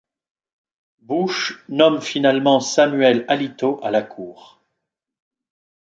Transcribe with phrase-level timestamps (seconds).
[1.03, 4.59] Bush nomme finalement Samuel Alito à la Cour.